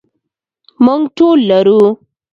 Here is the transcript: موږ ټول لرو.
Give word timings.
موږ 0.85 1.01
ټول 1.17 1.37
لرو. 1.49 1.81